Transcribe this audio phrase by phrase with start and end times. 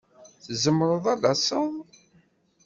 [0.43, 1.73] Tzemreḍ ad taseḍ?